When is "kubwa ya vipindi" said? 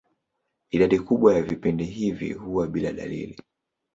0.99-1.85